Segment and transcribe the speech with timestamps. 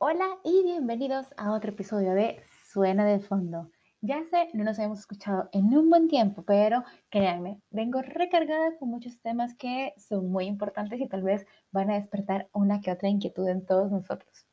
[0.00, 3.68] Hola y bienvenidos a otro episodio de Suena de Fondo.
[4.00, 8.90] Ya sé, no nos hemos escuchado en un buen tiempo, pero créanme, vengo recargada con
[8.90, 13.08] muchos temas que son muy importantes y tal vez van a despertar una que otra
[13.08, 14.46] inquietud en todos nosotros.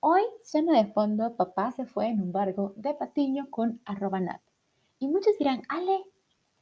[0.00, 4.40] Hoy, Suena de Fondo, papá se fue en un barco de Patiño con arroba nat.
[4.98, 6.02] Y muchos dirán, Ale,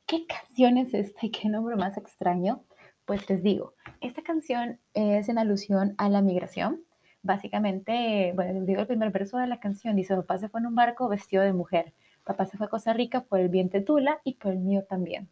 [0.05, 2.65] ¿qué canción es esta y qué nombre más extraño?
[3.05, 6.86] Pues les digo, esta canción es en alusión a la migración
[7.27, 10.75] básicamente, bueno, digo el primer verso de la canción, dice, papá se fue en un
[10.75, 11.93] barco vestido de mujer,
[12.25, 14.85] papá se fue a Costa Rica por el bien de Tula y por el mío
[14.89, 15.29] también.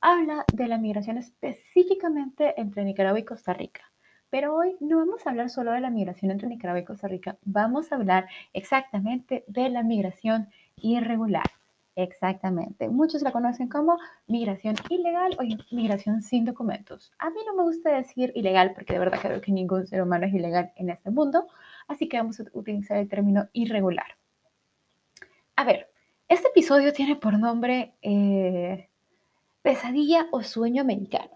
[0.00, 3.82] Habla de la migración específicamente entre Nicaragua y Costa Rica.
[4.30, 7.38] Pero hoy no vamos a hablar solo de la migración entre Nicaragua y Costa Rica,
[7.44, 11.44] vamos a hablar exactamente de la migración irregular.
[11.98, 12.88] Exactamente.
[12.88, 13.98] Muchos la conocen como
[14.28, 17.10] migración ilegal o migración sin documentos.
[17.18, 20.24] A mí no me gusta decir ilegal porque de verdad creo que ningún ser humano
[20.24, 21.48] es ilegal en este mundo,
[21.88, 24.16] así que vamos a utilizar el término irregular.
[25.56, 25.90] A ver,
[26.28, 28.88] este episodio tiene por nombre eh,
[29.62, 31.30] pesadilla o sueño americano.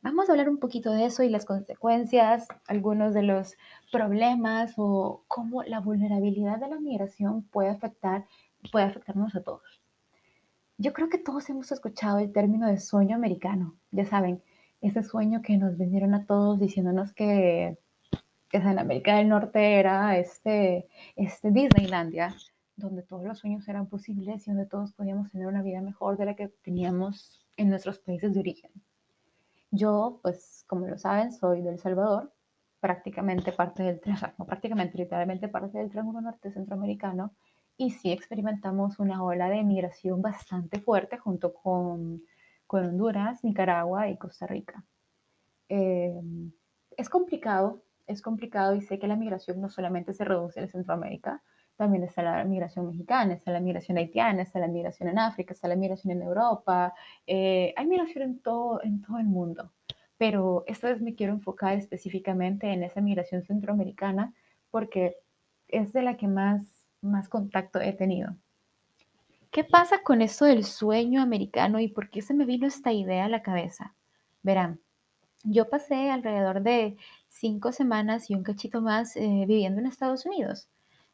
[0.00, 3.58] Vamos a hablar un poquito de eso y las consecuencias, algunos de los
[3.92, 8.24] problemas o cómo la vulnerabilidad de la migración puede afectar,
[8.72, 9.77] puede afectarnos a todos.
[10.80, 14.42] Yo creo que todos hemos escuchado el término de sueño americano, ya saben,
[14.80, 17.78] ese sueño que nos vendieron a todos diciéndonos que,
[18.48, 22.32] que en América del Norte era este, este Disneylandia,
[22.76, 26.26] donde todos los sueños eran posibles y donde todos podíamos tener una vida mejor de
[26.26, 28.70] la que teníamos en nuestros países de origen.
[29.72, 32.32] Yo, pues, como lo saben, soy del Salvador,
[32.78, 34.00] prácticamente parte del,
[34.38, 37.34] no prácticamente, literalmente parte del Triángulo Norte Centroamericano,
[37.78, 42.22] y sí experimentamos una ola de migración bastante fuerte junto con,
[42.66, 44.84] con Honduras, Nicaragua y Costa Rica.
[45.68, 46.20] Eh,
[46.96, 51.40] es complicado, es complicado y sé que la migración no solamente se reduce en Centroamérica,
[51.76, 55.68] también está la migración mexicana, está la migración haitiana, está la migración en África, está
[55.68, 56.92] la migración en Europa,
[57.28, 59.70] eh, hay migración en todo, en todo el mundo.
[60.16, 64.34] Pero esta vez me quiero enfocar específicamente en esa migración centroamericana
[64.72, 65.18] porque
[65.68, 68.36] es de la que más más contacto he tenido.
[69.50, 73.24] ¿Qué pasa con esto del sueño americano y por qué se me vino esta idea
[73.24, 73.94] a la cabeza?
[74.42, 74.80] Verán,
[75.44, 76.96] yo pasé alrededor de
[77.28, 80.68] cinco semanas y un cachito más eh, viviendo en Estados Unidos.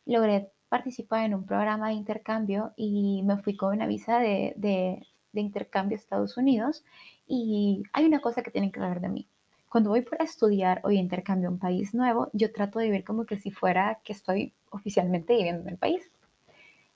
[0.05, 5.07] Logré participar en un programa de intercambio y me fui con una visa de, de,
[5.41, 6.85] intercambio a Estados Unidos.
[7.27, 9.29] Y hay una cosa que tienen que saber de mí
[9.75, 13.27] cuando voy para estudiar o intercambio a un país nuevo, yo trato de vivir como
[13.27, 16.13] que si fuera que estoy oficialmente viviendo en el país.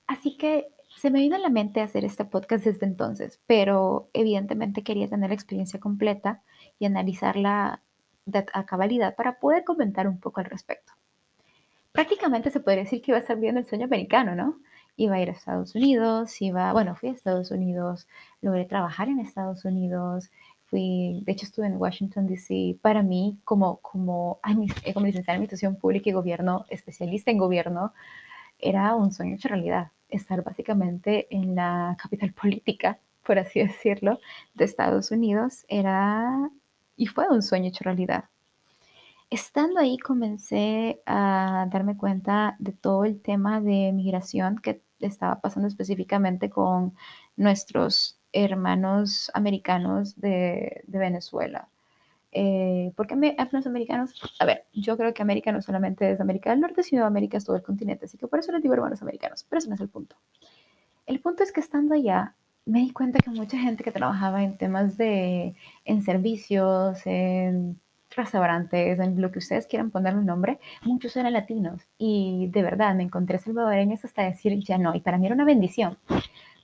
[0.07, 4.81] Así que se me vino a la mente hacer este podcast desde entonces, pero evidentemente
[4.81, 6.41] quería tener la experiencia completa
[6.79, 7.81] y analizarla
[8.53, 10.93] a cabalidad para poder comentar un poco al respecto.
[11.91, 14.57] Prácticamente se podría decir que iba a estar viviendo el sueño americano, ¿no?
[14.95, 18.07] Iba a ir a Estados Unidos, iba, bueno, fui a Estados Unidos,
[18.39, 20.31] logré trabajar en Estados Unidos,
[20.69, 22.77] Fui, de hecho, estuve en Washington, D.C.
[22.81, 24.39] Para mí, como, como,
[24.93, 27.93] como licenciada en Administración Pública y Gobierno, especialista en gobierno,
[28.59, 29.91] era un sueño hecho realidad.
[30.09, 34.19] Estar básicamente en la capital política, por así decirlo,
[34.53, 36.49] de Estados Unidos era
[36.99, 38.25] y fue un sueño hecho realidad.
[39.29, 45.67] Estando ahí comencé a darme cuenta de todo el tema de migración que estaba pasando
[45.67, 46.95] específicamente con
[47.37, 51.69] nuestros hermanos americanos de, Venezuela.
[52.31, 54.13] Eh, ¿Por qué afroamericanos?
[54.39, 57.45] A ver, yo creo que América no solamente es América del Norte, sino América es
[57.45, 59.81] todo el continente, así que por eso les digo hermanos americanos, pero eso no es
[59.81, 60.15] el punto.
[61.07, 62.35] El punto es que estando allá,
[62.65, 67.79] me di cuenta que mucha gente que trabajaba en temas de, en servicios, en
[68.15, 72.95] restaurantes, en lo que ustedes quieran ponerle un nombre, muchos eran latinos y de verdad
[72.95, 75.97] me encontré salvadoreños hasta decir ya no, y para mí era una bendición.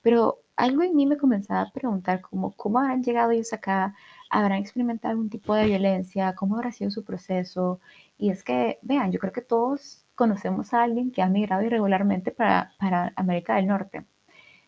[0.02, 3.94] Pero algo en mí me comenzaba a preguntar ¿cómo habrán llegado ellos acá?
[4.30, 6.34] ¿Habrán experimentado algún tipo de violencia?
[6.34, 7.80] ¿Cómo habrá sido su proceso?
[8.18, 12.32] Y es que, vean, yo creo que todos conocemos a alguien que ha migrado irregularmente
[12.32, 14.06] para, para América del Norte.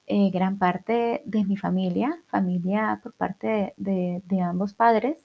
[0.07, 5.19] Eh, gran parte de mi familia, familia por parte de, de, ambos padres,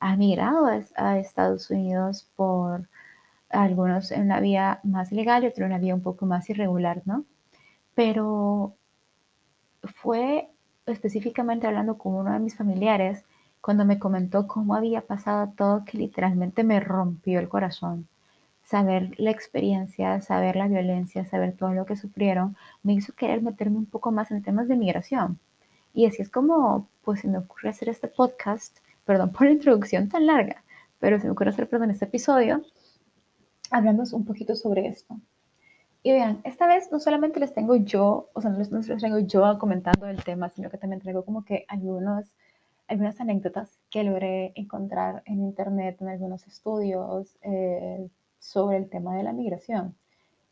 [0.00, 2.88] ha migrado a, a, Estados Unidos por
[3.50, 7.02] algunos en una vía más legal y otro en una vía un poco más irregular,
[7.06, 7.24] ¿no?
[7.94, 8.76] Pero
[9.82, 10.48] fue
[10.86, 13.24] específicamente hablando con uno de mis familiares
[13.60, 18.08] cuando me comentó cómo había pasado todo que literalmente me rompió el corazón.
[18.64, 23.78] Saber la experiencia, saber la violencia, saber todo lo que sufrieron, me hizo querer meterme
[23.78, 25.38] un poco más en temas de migración.
[25.94, 30.08] Y así es como, pues se me ocurre hacer este podcast, perdón por la introducción
[30.08, 30.64] tan larga,
[30.98, 32.62] pero se me ocurre hacer, perdón, este episodio,
[33.70, 35.16] hablando un poquito sobre esto.
[36.04, 39.58] Y vean, esta vez no solamente les tengo yo, o sea, no les, tengo yo
[39.58, 42.26] comentando el tema, sino que también traigo como que algunos,
[42.88, 48.08] algunas anécdotas que logré encontrar en internet, en algunos estudios eh,
[48.40, 49.94] sobre el tema de la migración.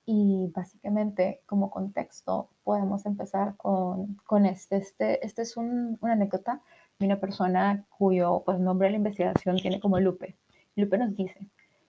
[0.07, 4.77] Y básicamente, como contexto, podemos empezar con, con este.
[4.77, 6.63] Este, este es un, una anécdota
[6.99, 10.37] de una persona cuyo pues, nombre de la investigación tiene como Lupe.
[10.77, 11.49] Lupe nos dice,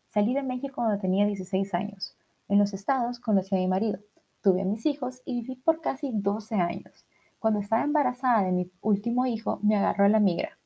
[0.10, 2.16] salí de México cuando tenía 16 años.
[2.52, 4.00] En los estados conocí a mi marido,
[4.42, 7.06] tuve a mis hijos y viví por casi 12 años.
[7.40, 10.58] Cuando estaba embarazada de mi último hijo, me agarró la migra.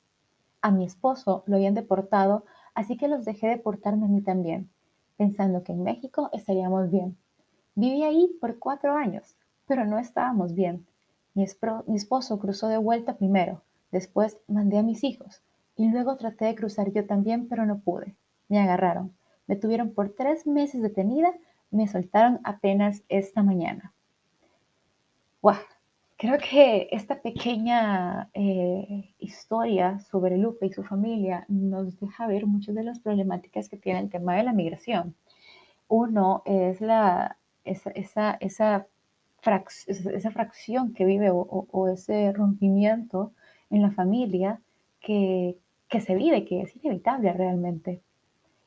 [0.64, 2.44] A mi esposo lo habían deportado,
[2.74, 4.72] así que los dejé deportarme a mí también,
[5.16, 7.20] pensando que en México estaríamos bien.
[7.76, 9.38] Viví ahí por cuatro años,
[9.68, 10.88] pero no estábamos bien.
[11.36, 13.62] Mi, esposo cruzó de vuelta primero,
[13.92, 15.44] después mandé a mis hijos
[15.76, 18.16] y luego traté de cruzar yo también, pero no pude.
[18.50, 19.14] Me agarraron.
[19.46, 21.32] Me tuvieron por tres meses detenida,
[21.76, 23.94] me soltaron apenas esta mañana.
[25.42, 25.56] ¡Wow!
[26.18, 32.74] Creo que esta pequeña eh, historia sobre Lupe y su familia nos deja ver muchas
[32.74, 35.16] de las problemáticas que tiene el tema de la migración.
[35.90, 38.88] Uno es la, esa, esa, esa,
[39.78, 43.34] esa fracción que vive o, ese rompimiento
[43.70, 44.62] en la familia
[45.02, 45.58] que,
[45.90, 48.02] que se vive, que es inevitable realmente.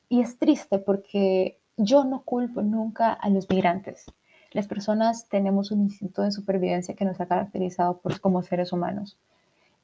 [0.07, 4.05] Y es triste porque yo no culpo nunca a los migrantes.
[4.51, 9.17] Las personas tenemos un instinto de supervivencia que nos ha caracterizado por, como seres humanos.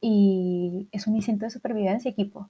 [0.02, 2.50] Y es un instinto de supervivencia, equipo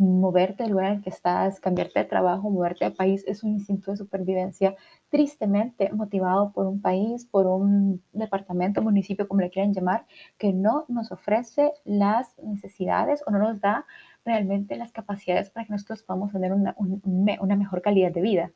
[0.00, 3.50] moverte del lugar en el que estás, cambiarte de trabajo, moverte de país, es un
[3.50, 4.74] instinto de supervivencia
[5.10, 10.06] tristemente motivado por un país, por un departamento, municipio, como le quieran llamar,
[10.38, 13.84] que no nos ofrece las necesidades o no nos da
[14.24, 18.50] realmente las capacidades para que nosotros podamos tener una, una mejor calidad de vida.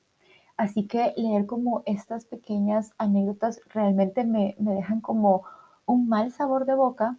[0.56, 5.44] Así que leer como estas pequeñas anécdotas realmente me, me dejan como
[5.86, 7.16] un mal sabor de boca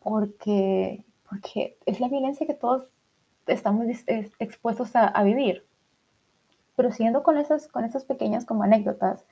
[0.00, 2.88] porque, porque es la violencia que todos
[3.46, 3.86] estamos
[4.38, 5.64] expuestos a, vivir.
[6.76, 9.24] Pero siguiendo con esas, con esas pequeñas como anécdotas,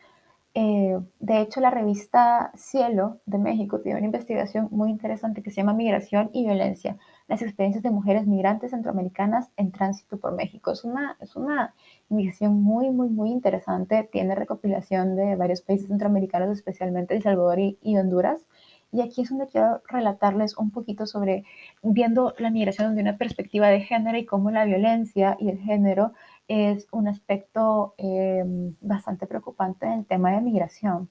[0.55, 5.57] eh, de hecho la revista Cielo de México tiene una investigación muy interesante que se
[5.57, 6.97] llama Migración y Violencia,
[7.29, 10.73] las experiencias de mujeres migrantes centroamericanas en tránsito por México.
[10.73, 11.75] Es una, es una
[12.11, 17.97] investigación muy, muy, muy interesante, tiene recopilación de varios países centroamericanos, especialmente El Salvador y
[17.97, 18.47] Honduras,
[18.95, 21.43] y aquí es donde quiero relatarles un poquito sobre
[21.83, 26.13] viendo la migración desde una perspectiva de género y cómo la violencia y el género
[26.47, 31.09] es un aspecto em, bastante preocupante en el tema de migración.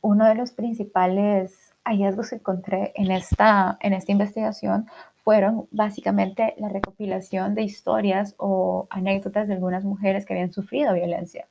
[0.00, 4.86] Uno de los principales hallazgos que encontré en esta, en esta investigación
[5.26, 11.48] fueron básicamente la recopilación de historias o anécdotas de algunas mujeres que habían sufrido violencia.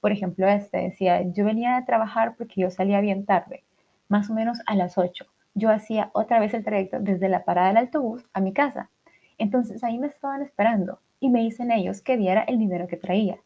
[0.00, 3.64] Por ejemplo, este decía, yo venía de trabajar porque yo salía bien tarde
[4.08, 5.26] más o menos a las 8.
[5.52, 8.88] Yo hacía otra vez el trayecto desde la parada del autobús a mi casa.
[9.36, 13.36] Entonces ahí me estaban esperando y me dicen ellos que diera el dinero que traía.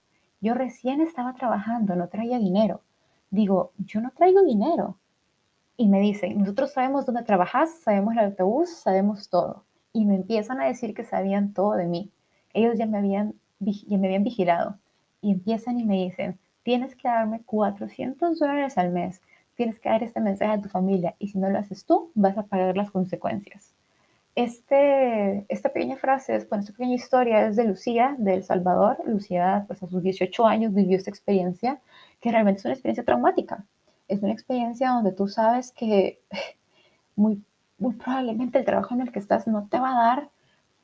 [0.41, 2.83] Yo recién estaba trabajando, no traía dinero.
[3.31, 4.97] Digo, yo no traigo dinero.
[5.77, 9.65] Y me dicen, nosotros sabemos dónde trabajas, sabemos el autobús, sabemos todo.
[9.93, 12.11] Y me empiezan a decir que sabían todo de mí.
[12.55, 14.79] Ellos ya me habían, ya me habían vigilado.
[15.21, 19.21] Y empiezan y me dicen, tienes que darme 400 dólares al mes
[19.57, 22.39] tienes que dar este mensaje a tu familia y si no lo haces tú, vas
[22.39, 23.75] a pagar las consecuencias.
[24.35, 28.99] Este, esta pequeña frase, bueno, esta pequeña historia es de Lucía, de El Salvador.
[29.07, 31.81] Lucía, pues a sus 18 años vivió esta experiencia,
[32.21, 33.65] que realmente es una experiencia traumática.
[34.09, 36.21] Es una experiencia donde tú sabes que
[37.17, 37.43] muy,
[37.79, 40.31] muy probablemente el trabajo en el que estás no te va a dar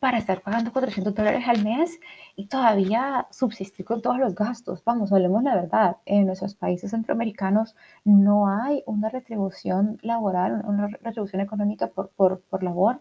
[0.03, 2.01] para estar pagando 400 dólares al mes
[2.35, 4.83] y todavía subsistir con todos los gastos.
[4.85, 11.41] Vamos, hablemos la verdad, en nuestros países centroamericanos no hay una retribución laboral, una retribución
[11.41, 13.01] económica por, por, por labor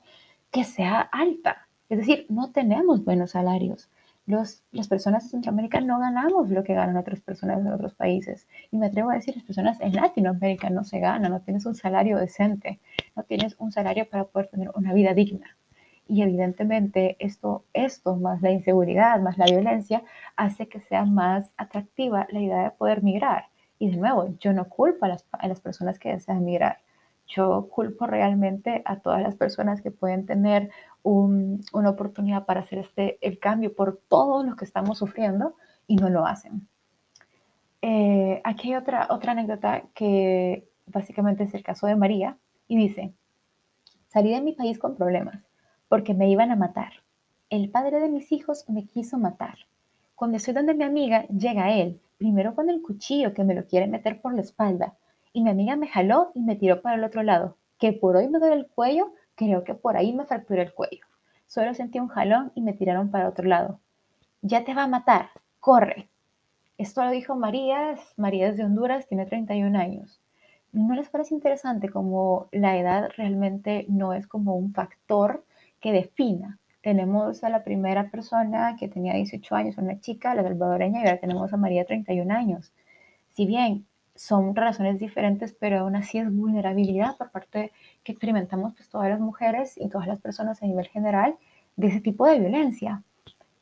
[0.51, 1.67] que sea alta.
[1.89, 3.89] Es decir, no tenemos buenos salarios.
[4.25, 8.47] Los, las personas de Centroamérica no ganamos lo que ganan otras personas de otros países.
[8.71, 11.75] Y me atrevo a decir, las personas en Latinoamérica no se ganan, no tienes un
[11.75, 12.79] salario decente,
[13.15, 15.57] no tienes un salario para poder tener una vida digna.
[16.07, 20.03] Y evidentemente esto, esto más la inseguridad, más la violencia,
[20.35, 23.45] hace que sea más atractiva la idea de poder migrar.
[23.79, 26.79] Y de nuevo, yo no culpo a las, a las personas que desean migrar.
[27.27, 30.69] Yo culpo realmente a todas las personas que pueden tener
[31.03, 35.55] un, una oportunidad para hacer este, el cambio por todo lo que estamos sufriendo
[35.87, 36.67] y no lo hacen.
[37.81, 43.13] Eh, aquí hay otra, otra anécdota que básicamente es el caso de María y dice,
[44.07, 45.43] salí de mi país con problemas
[45.89, 46.93] porque me iban a matar.
[47.49, 49.57] El padre de mis hijos me quiso matar.
[50.15, 53.87] Cuando estoy donde mi amiga, llega él, primero con el cuchillo que me lo quiere
[53.87, 54.95] meter por la espalda
[55.33, 58.27] y mi amiga me jaló y me tiró para el otro lado, que por hoy
[58.29, 61.05] me duele el cuello, creo que por ahí me fracturé el cuello.
[61.47, 63.79] Solo sentí un jalón y me tiraron para otro lado.
[64.41, 66.09] Ya te va a matar, corre.
[66.77, 70.21] Esto lo dijo María, María es de Honduras, tiene 31 años.
[70.71, 75.43] ¿No les parece interesante como la edad realmente no es como un factor
[75.79, 76.59] que defina?
[76.81, 81.19] Tenemos a la primera persona que tenía 18 años, una chica, la salvadoreña, y ahora
[81.19, 82.73] tenemos a María, 31 años.
[83.33, 83.85] Si bien
[84.21, 87.71] son razones diferentes, pero aún así es vulnerabilidad por parte
[88.03, 91.37] que experimentamos pues, todas las mujeres y todas las personas a nivel general
[91.75, 93.01] de ese tipo de violencia.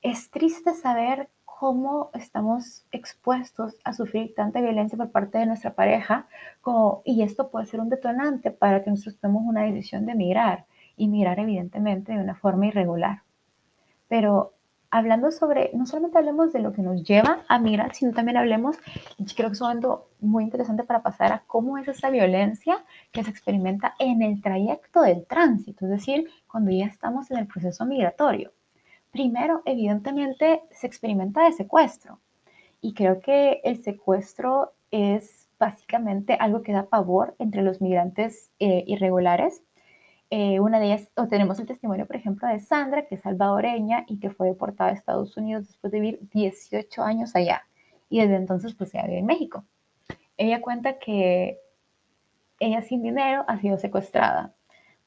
[0.01, 6.27] Es triste saber cómo estamos expuestos a sufrir tanta violencia por parte de nuestra pareja
[6.59, 10.65] como, y esto puede ser un detonante para que nosotros tomemos una decisión de emigrar
[10.97, 13.23] y migrar evidentemente de una forma irregular.
[14.09, 14.55] Pero
[14.91, 18.77] hablando sobre, no solamente hablemos de lo que nos lleva a migrar, sino también hablemos,
[19.17, 22.83] y creo que es un momento muy interesante para pasar a cómo es esa violencia
[23.11, 27.47] que se experimenta en el trayecto del tránsito, es decir, cuando ya estamos en el
[27.47, 28.51] proceso migratorio.
[29.11, 32.19] Primero, evidentemente, se experimenta de secuestro.
[32.81, 38.83] Y creo que el secuestro es básicamente algo que da pavor entre los migrantes eh,
[38.87, 39.61] irregulares.
[40.31, 44.05] Eh, una de ellas, o tenemos el testimonio, por ejemplo, de Sandra, que es salvadoreña
[44.07, 47.63] y que fue deportada a Estados Unidos después de vivir 18 años allá.
[48.09, 49.65] Y desde entonces, pues, ya vive en México.
[50.37, 51.59] Ella cuenta que
[52.59, 54.53] ella sin dinero ha sido secuestrada.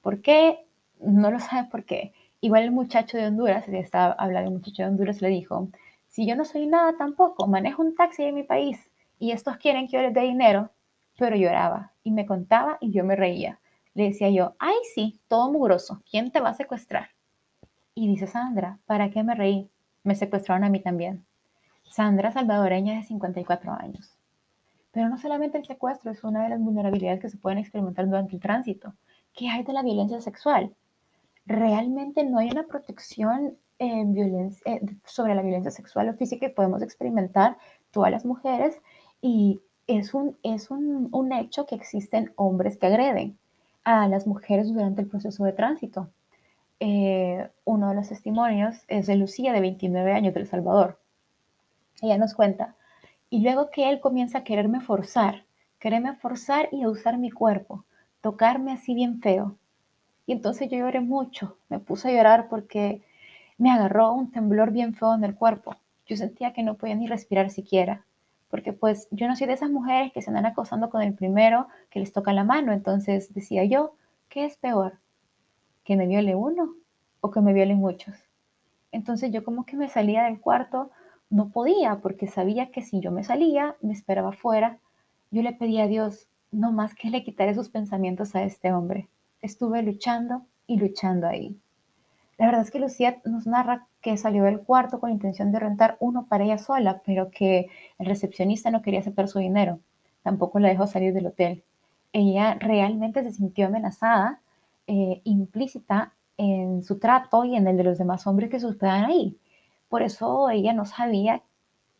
[0.01, 0.67] ¿Por qué?
[1.01, 2.13] No lo sabe por qué
[2.45, 5.69] Igual el muchacho de Honduras, si estaba hablando un muchacho de Honduras, le dijo,
[6.09, 9.87] si yo no soy nada tampoco, manejo un taxi en mi país y estos quieren
[9.87, 10.73] que yo les dé dinero,
[11.17, 13.61] pero lloraba y me contaba y yo me reía.
[13.95, 17.11] Le decía yo, ay sí, todo mugroso, ¿quién te va a secuestrar?
[17.95, 19.71] Y dice Sandra, ¿para qué me reí?
[20.03, 21.25] Me secuestraron a mí también.
[21.91, 24.17] Sandra, salvadoreña de 54 años.
[24.93, 28.35] Pero no solamente el secuestro es una de las vulnerabilidades que se pueden experimentar durante
[28.35, 28.95] el tránsito.
[29.35, 30.75] ¿Qué hay de la violencia sexual?
[31.47, 36.83] realmente no hay una protección violencia, eh, sobre la violencia sexual o física que podemos
[36.83, 37.59] experimentar
[37.91, 38.81] todas las mujeres
[39.21, 43.39] y es un, es un, un hecho que existen hombres que agreden
[43.85, 46.11] a las mujeres durante el proceso de tránsito.
[46.81, 51.01] Eh, uno de los testimonios es de Lucía, de 29 años, de El Salvador.
[52.01, 52.75] Ella nos cuenta,
[53.31, 55.45] y luego que él comienza a quererme forzar,
[55.79, 57.85] quererme forzar y a usar mi cuerpo,
[58.21, 59.57] tocarme así bien feo,
[60.27, 63.03] y entonces yo lloré mucho, me puse a llorar porque
[63.59, 65.77] me agarró un temblor bien feo en el cuerpo.
[66.07, 68.05] Yo sentía que no podía ni respirar siquiera,
[68.53, 71.69] porque pues yo no soy de esas mujeres que se andan acosando con el primero
[71.89, 72.75] que les toca la mano.
[72.75, 73.95] Entonces decía yo,
[74.29, 74.99] ¿qué es peor?
[75.85, 76.75] ¿Que me viole uno
[77.23, 78.15] o que me violen muchos?
[78.91, 80.91] Entonces yo como que me salía del cuarto,
[81.31, 84.79] no podía porque sabía que si yo me salía, me esperaba afuera.
[85.31, 89.09] Yo le pedía a Dios no más que le quitara esos pensamientos a este hombre
[89.41, 91.59] estuve luchando y luchando ahí.
[92.37, 95.97] La verdad es que Lucía nos narra que salió del cuarto con intención de rentar
[96.01, 97.69] uno para ella sola, pero que
[97.99, 99.81] el recepcionista no quería aceptar su dinero.
[100.23, 101.65] Tampoco la dejó salir del hotel.
[102.13, 104.41] Ella realmente se sintió amenazada,
[104.87, 109.05] eh, implícita en su trato y en el de los demás hombres que se hospedaban
[109.05, 109.39] ahí.
[109.89, 111.43] Por eso ella no sabía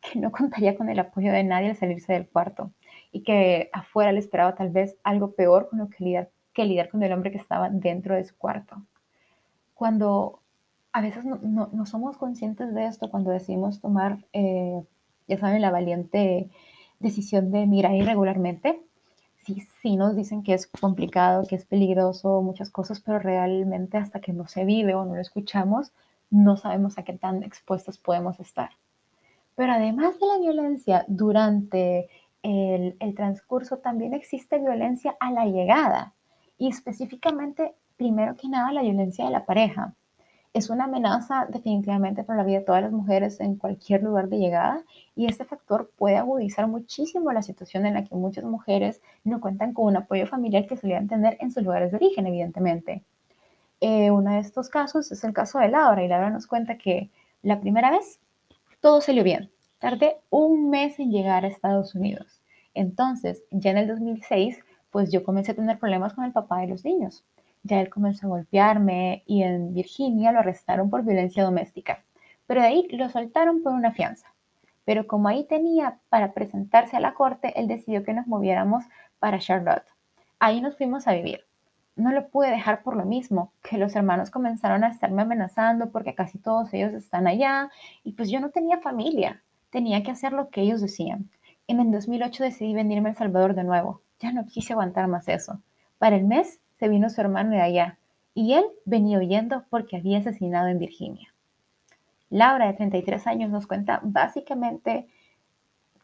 [0.01, 2.73] que no contaría con el apoyo de nadie al salirse del cuarto
[3.13, 6.91] y que afuera le esperaba tal vez algo peor con lo que lidiar que lidiar
[6.91, 8.83] con el hombre que estaba dentro de su cuarto.
[9.75, 10.42] Cuando
[10.93, 14.83] a veces no, somos conscientes de esto, cuando decidimos tomar, eh,
[15.27, 16.51] ya saben, la valiente
[17.01, 18.83] decisión de mirar irregularmente,
[19.45, 24.21] sí, sí nos dicen que es complicado, que es peligroso, muchas cosas, pero realmente hasta
[24.21, 25.93] que no se vive o no lo escuchamos,
[26.31, 28.71] no sabemos a qué tan expuestos podemos estar.
[29.55, 32.09] Pero además de la violencia durante
[32.43, 36.15] el, el transcurso, también existe violencia a la llegada
[36.59, 39.95] y específicamente, primero que nada, la violencia de la pareja.
[40.55, 44.39] Es una amenaza definitivamente para la vida de todas las mujeres en cualquier lugar de
[44.39, 44.85] llegada
[45.17, 49.73] y este factor puede agudizar muchísimo la situación en la que muchas mujeres no cuentan
[49.73, 53.03] con un apoyo familiar que solían tener en sus lugares de origen, evidentemente.
[53.81, 57.11] Eh, uno de estos casos es el caso de Laura y Laura nos cuenta que
[57.43, 58.21] la primera vez
[58.81, 59.51] todo salió bien.
[59.79, 62.43] Tardé un mes en llegar a Estados Unidos.
[62.75, 64.59] Entonces, ya en el 2006,
[64.91, 67.25] pues yo comencé a tener problemas con el papá de los niños.
[67.63, 72.05] Ya él comenzó a golpearme y en Virginia lo arrestaron por violencia doméstica.
[72.47, 74.33] Pero de ahí lo soltaron por una fianza.
[74.85, 78.85] Pero como ahí tenía para presentarse a la corte, él decidió que nos moviéramos
[79.19, 79.87] para Charlotte.
[80.41, 81.45] Ahí nos fuimos a vivir.
[81.95, 86.15] No lo pude dejar por lo mismo, que los hermanos comenzaron a estarme amenazando porque
[86.15, 87.71] casi todos ellos están allá
[88.03, 91.31] y pues yo no tenía familia, tenía que hacer lo que ellos decían.
[91.69, 94.01] En el 2008 decidí venirme a Salvador de nuevo.
[94.19, 95.61] Ya no quise aguantar más eso.
[95.99, 97.97] Para el mes se vino su hermano de allá
[98.35, 101.33] y él venía huyendo porque había asesinado en Virginia.
[102.29, 105.07] Laura, de 33 años, nos cuenta básicamente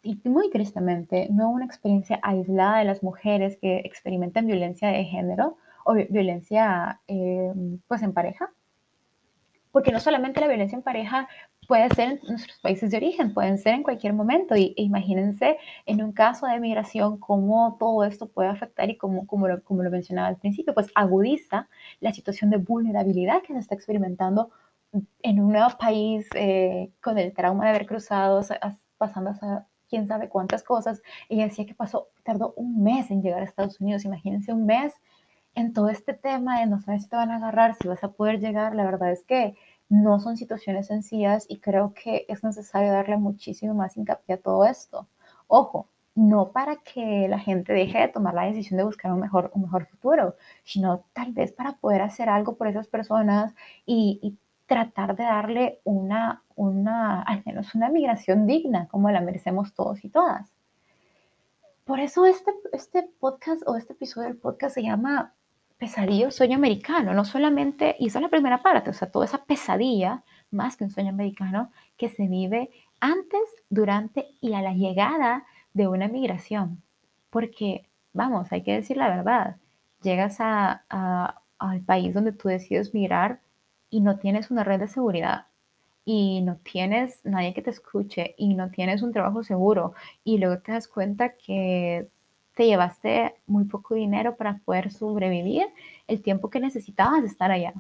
[0.05, 5.57] y muy tristemente, no una experiencia aislada de las mujeres que experimentan violencia de género
[5.85, 7.53] o violencia eh,
[7.89, 8.53] pues en pareja,
[9.73, 11.29] porque no solamente la violencia en pareja
[11.69, 14.57] puede ser en nuestros países de origen, pueden ser en cualquier momento.
[14.57, 19.27] Y e imagínense en un caso de migración cómo todo esto puede afectar y cómo,
[19.27, 21.69] como, lo, como lo mencionaba al principio, pues agudiza
[22.01, 24.51] la situación de vulnerabilidad que se está experimentando
[25.23, 28.41] en un nuevo país eh, con el trauma de haber cruzado,
[28.97, 31.03] pasando a quién sabe cuántas cosas.
[31.29, 34.07] Ella decía que pasó, tardó un mes en llegar a Estados Unidos.
[34.07, 34.95] Imagínense un mes
[35.55, 38.13] en todo este tema de no saber si te van a agarrar, si vas a
[38.13, 38.75] poder llegar.
[38.75, 39.55] La verdad es que
[39.88, 44.64] no son situaciones sencillas y creo que es necesario darle muchísimo más hincapié a todo
[44.64, 45.09] esto.
[45.47, 49.50] Ojo, no para que la gente deje de tomar la decisión de buscar un mejor,
[49.54, 53.54] un mejor futuro, sino tal vez para poder hacer algo por esas personas
[53.87, 60.04] y, tratar de darle una, una, al menos una migración digna, como la merecemos todos
[60.04, 60.52] y todas.
[61.87, 65.33] Por eso este, este podcast o este episodio del podcast se llama
[65.79, 70.25] pesadilla sueño americano, no solamente, y es la primera parte, o sea, toda esa pesadilla,
[70.51, 72.71] más que un sueño americano, que se vive
[73.01, 76.83] antes, durante y a la llegada de una migración.
[77.31, 79.57] Porque, vamos, hay que decir la verdad,
[80.03, 80.85] llegas a,
[81.59, 83.41] al país donde tú decides migrar
[83.91, 85.47] y no tienes una red de seguridad
[86.05, 89.93] y no tienes nadie que te escuche y no tienes un trabajo seguro
[90.25, 92.09] y luego te das cuenta que
[92.59, 95.69] te llevaste muy poco dinero para poder sobrevivir
[96.09, 97.73] el tiempo que necesitabas estar allá.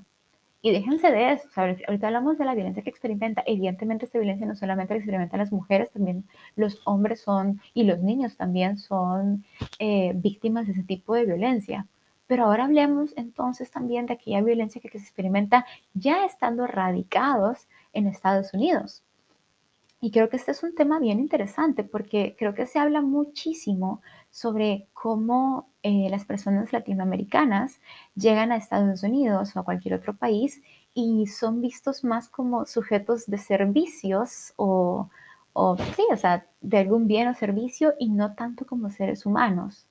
[0.62, 3.42] Y déjense de eso, ahorita hablamos de la violencia que experimenta.
[3.44, 7.98] Evidentemente esta violencia no solamente la experimentan las mujeres, también los hombres son, y los
[7.98, 9.44] niños también son
[9.80, 11.88] eh, víctimas de ese tipo de violencia.
[12.28, 17.66] Pero ahora hablemos entonces también de aquella violencia que, que se experimenta ya estando radicados
[17.92, 19.02] en Estados Unidos.
[20.00, 24.00] Y creo que este es un tema bien interesante porque creo que se habla muchísimo
[24.30, 27.80] sobre cómo eh, las personas latinoamericanas
[28.14, 30.62] llegan a Estados Unidos o a cualquier otro país
[30.94, 35.08] y son vistos más como sujetos de servicios o,
[35.52, 39.86] o, sí, o sea, de algún bien o servicio y no tanto como seres humanos.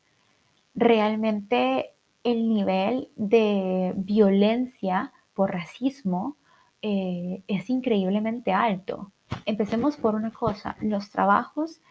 [0.75, 6.35] Realmente el nivel de violencia por racismo
[6.81, 9.11] eh, es increíblemente alto.
[9.45, 11.81] Empecemos por una cosa, los trabajos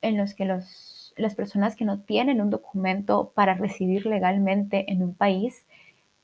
[0.00, 0.44] en los que
[1.16, 5.66] las personas que no tienen un documento para residir legalmente en un país,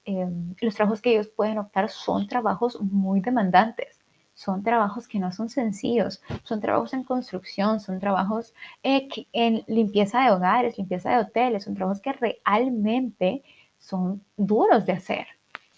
[0.05, 4.01] em, los trabajos que ellos pueden optar son trabajos muy demandantes,
[4.35, 10.23] son trabajos que no son sencillos, son trabajos en construcción, son trabajos eh, en limpieza
[10.23, 13.43] de hogares, limpieza de hoteles, son trabajos que realmente
[13.79, 15.27] son duros de hacer.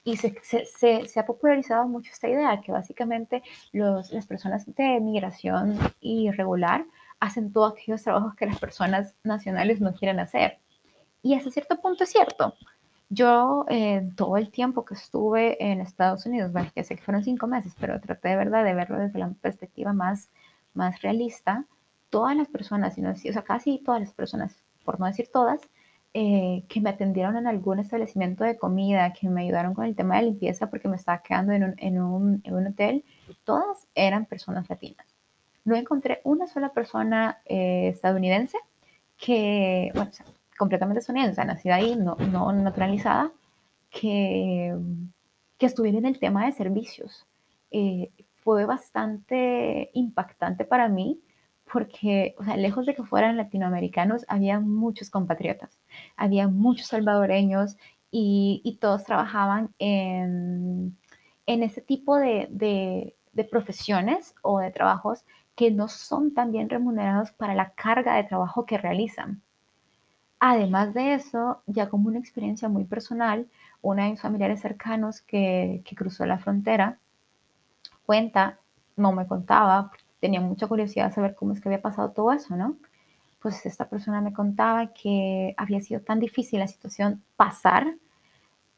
[0.05, 5.79] Y se, se, ha popularizado mucho esta idea que básicamente los, las personas de migración
[6.01, 6.85] irregular
[7.23, 10.59] hacen todos aquellos trabajos que las personas nacionales no quieren hacer.
[11.23, 12.55] Y hasta cierto punto es cierto.
[13.11, 17.23] Yo eh, todo el tiempo que estuve en Estados Unidos, bueno, que sé que fueron
[17.23, 20.31] cinco meses, pero traté de verdad de verlo desde la perspectiva más,
[20.75, 21.65] más realista,
[22.11, 25.61] todas las personas, o sea, casi todas las personas, por no decir todas,
[26.15, 30.17] eh, que me atendieron en algún establecimiento de comida, que me ayudaron con el tema
[30.17, 33.05] de limpieza porque me estaba quedando en un, en un, en un hotel,
[33.45, 35.12] todas eran personas latinas.
[35.65, 38.59] No encontré una sola persona eh, estadounidense
[39.17, 39.93] que,
[40.59, 43.33] completamente estadounidense, nacida ahí, no, no naturalizada,
[43.91, 44.75] que,
[45.59, 47.27] que estuviera en el tema de servicios.
[47.71, 48.11] Eh,
[48.43, 51.21] fue bastante impactante para mí
[51.73, 55.79] porque, o sea, lejos de que fueran latinoamericanos, había muchos compatriotas,
[56.17, 57.77] había muchos salvadoreños
[58.11, 60.99] y, todos trabajaban en,
[61.47, 65.25] en ese tipo de, de, profesiones o de trabajos
[65.57, 69.43] que no son tan bien remunerados para la carga de trabajo que realizan.
[70.41, 73.47] Además de eso, ya como una experiencia muy personal,
[73.81, 76.99] una de mis familiares cercanos que, que cruzó la frontera
[78.05, 78.59] cuenta,
[78.97, 82.57] no me contaba, tenía mucha curiosidad de saber cómo es que había pasado todo eso,
[82.57, 82.77] ¿no?
[83.41, 87.95] Pues esta persona me contaba que había sido tan difícil la situación pasar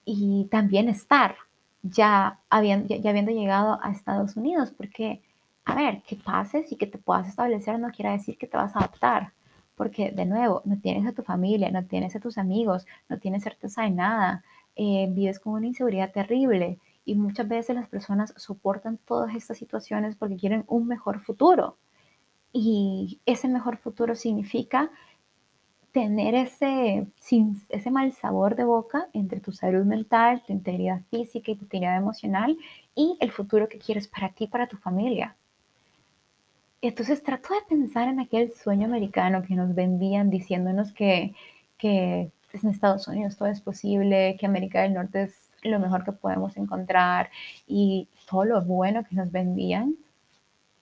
[0.05, 1.35] y también estar
[1.83, 5.21] ya, habiendo, ya, habiendo llegado a Estados Unidos, porque,
[5.65, 8.75] a ver, que pases y que te puedas establecer no quiere decir que te vas
[8.77, 9.33] a adaptar,
[9.77, 13.43] porque de nuevo, no tienes a tu familia, no tienes a tus amigos, no tienes
[13.43, 14.45] certeza de nada,
[14.77, 20.17] eh, vives con una inseguridad terrible y muchas veces las personas soportan todas estas situaciones
[20.17, 21.77] porque quieren un mejor futuro.
[22.53, 24.91] Y ese mejor futuro significa
[25.93, 27.07] tener ese,
[27.69, 31.97] ese mal sabor de boca entre tu salud mental, tu integridad física y tu integridad
[31.97, 32.57] emocional
[32.95, 35.37] y el futuro que quieres para ti, para tu familia.
[36.89, 41.35] Entonces trato de pensar en aquel sueño americano que nos vendían diciéndonos que,
[41.79, 46.13] que en Estados Unidos todo es posible, que América del Norte es lo mejor que
[46.13, 47.31] podemos encontrar
[47.67, 49.97] y todo lo bueno que nos vendían.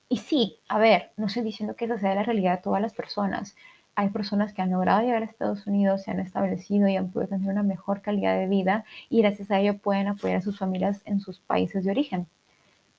[0.09, 2.95] Y sí, a ver, no estoy diciendo que esa sea la realidad de todas las
[2.95, 3.55] personas.
[3.95, 7.29] Hay personas que han logrado llegar a Estados Unidos, se han establecido y han podido
[7.29, 11.01] tener una mejor calidad de vida y gracias a ello pueden apoyar a sus familias
[11.05, 12.27] en sus países de origen.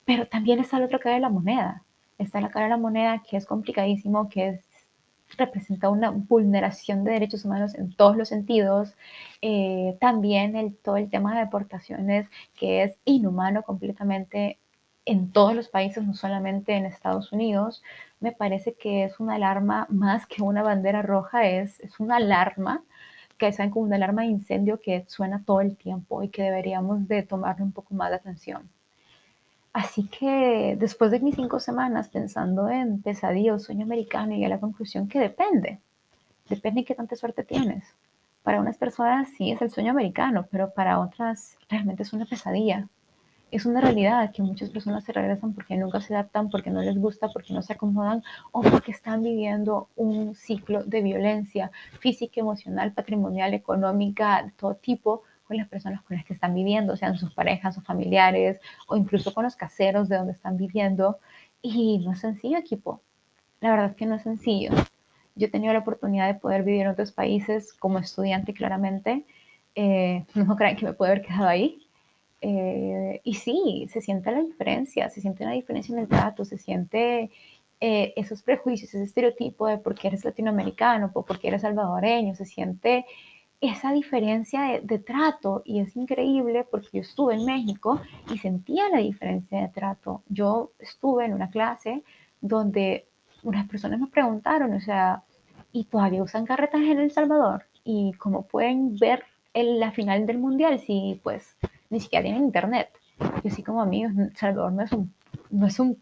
[0.05, 1.83] Pero también está el otro cara de la moneda.
[2.17, 4.61] Está la cara de la moneda que es complicadísimo, que es
[5.37, 8.95] representa una vulneración de derechos humanos en todos los sentidos.
[9.41, 14.59] Eh, también el, todo el tema de deportaciones, que es inhumano completamente
[15.05, 17.83] en todos los países, no solamente en Estados Unidos.
[18.19, 22.83] Me parece que es una alarma más que una bandera roja, es, es una alarma
[23.37, 27.07] que es como una alarma de incendio que suena todo el tiempo y que deberíamos
[27.07, 28.69] de tomarle un poco más de atención.
[29.73, 34.49] Así que después de mis cinco semanas pensando en pesadilla o sueño americano, llegué a
[34.49, 35.79] la conclusión que depende.
[36.47, 37.83] Depende de qué tanta suerte tienes.
[38.43, 42.87] Para unas personas sí es el sueño americano, pero para otras realmente es una pesadilla.
[43.49, 46.97] Es una realidad que muchas personas se regresan porque nunca se adaptan, porque no les
[46.97, 52.91] gusta, porque no se acomodan o porque están viviendo un ciclo de violencia física, emocional,
[52.93, 57.31] patrimonial, económica, de todo tipo, con las personas con las que están viviendo, sean sus
[57.33, 61.19] parejas o familiares, o incluso con los caseros de donde están viviendo.
[61.61, 63.01] Y no es sencillo, equipo.
[63.61, 64.71] La verdad es que no es sencillo.
[65.35, 69.25] Yo he tenido la oportunidad de poder vivir en otros países como estudiante, claramente.
[69.75, 71.87] Eh, no crean que me puedo haber quedado ahí.
[72.41, 76.57] Eh, y sí, se siente la diferencia, se siente una diferencia en el trato, se
[76.57, 77.29] siente
[77.79, 82.45] eh, esos prejuicios, ese estereotipo de por qué eres latinoamericano, por qué eres salvadoreño, se
[82.45, 83.05] siente
[83.63, 88.97] esa diferencia de, trato y es increíble porque yo estuve en México y sentía la
[88.97, 90.21] diferencia de trato.
[90.27, 92.03] Yo estuve en una clase
[92.41, 93.07] donde
[93.41, 95.23] unas personas me preguntaron, o sea,
[95.71, 97.63] ¿y todavía usan carretas en El Salvador?
[97.85, 99.23] ¿Y cómo pueden ver
[99.53, 101.55] la final del mundial si pues
[101.89, 102.89] ni siquiera tienen internet?
[103.17, 105.13] Yo así como amigos, El Salvador no es un,
[105.51, 106.01] no es un,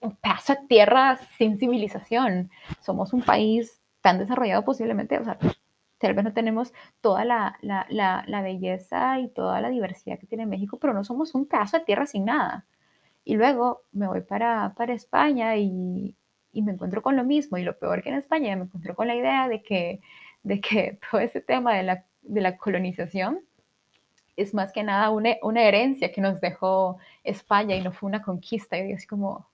[0.00, 2.50] un paso a tierra sin civilización.
[2.80, 5.36] Somos un país tan desarrollado posiblemente, o sea,
[6.00, 7.86] Tal vez no tenemos toda la, la,
[8.26, 11.84] la, belleza y toda la diversidad que tiene México, pero no somos un caso de
[11.84, 12.64] tierra sin nada.
[13.22, 16.16] Y luego me voy para, para España y,
[16.52, 17.58] y, me encuentro con lo mismo.
[17.58, 20.00] Y lo peor que en España me encuentro con la idea de que,
[20.42, 23.40] de que todo ese tema de la, de la colonización
[24.36, 28.22] es más que nada una, una, herencia que nos dejó España y no fue una
[28.22, 28.78] conquista.
[28.78, 29.50] Y es como,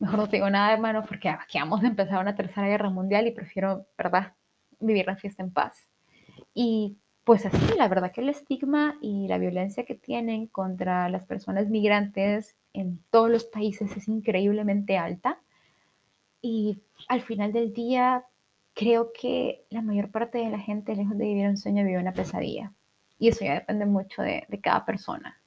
[0.00, 3.30] mejor no digo nada, hermano, porque aquí vamos a empezar una tercera guerra mundial y
[3.30, 4.32] prefiero, ¿verdad?
[4.80, 5.88] Vivir la fiesta en paz.
[6.54, 11.24] Y pues así, la verdad que el estigma y la violencia que tienen contra las
[11.24, 15.40] personas migrantes en todos los países es increíblemente alta.
[16.40, 18.24] Y al final del día,
[18.74, 22.12] creo que la mayor parte de la gente, lejos de vivir un sueño, vive una
[22.12, 22.72] pesadilla.
[23.18, 25.40] Y eso ya depende mucho de, cada persona.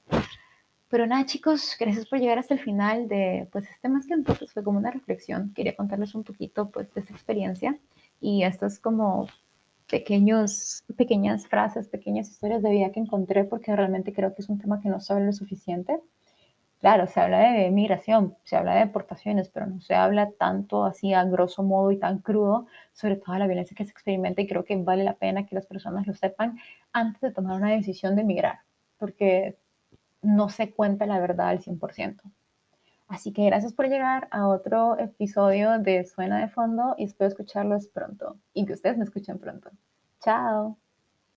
[0.88, 4.52] Pero nada, chicos, gracias por llegar hasta el final de, pues, este más que entonces
[4.52, 5.54] fue como una reflexión.
[5.54, 7.78] Quería contarles un poquito, pues, de esta experiencia
[8.20, 9.26] y estas como
[9.90, 14.58] pequeños, pequeñas frases, pequeñas historias de vida que encontré porque realmente creo que es un
[14.58, 16.00] tema que no se habla lo suficiente.
[16.80, 21.12] Claro, se habla de migración, se habla de deportaciones, pero no se habla tanto así
[21.12, 24.64] a grosso modo y tan crudo sobre toda la violencia que se experimenta y creo
[24.64, 26.58] que vale la pena que las personas lo sepan
[26.92, 28.60] antes de tomar una decisión de emigrar,
[28.98, 29.58] porque
[30.22, 32.22] no se cuenta la verdad al 100%.
[33.10, 37.88] Así que gracias por llegar a otro episodio de Suena de Fondo y espero escucharlos
[37.88, 39.68] pronto y que ustedes me escuchen pronto.
[40.20, 40.78] Chao.